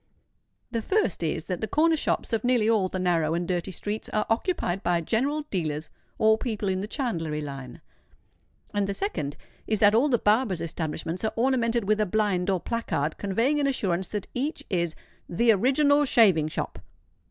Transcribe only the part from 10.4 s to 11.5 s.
establishments are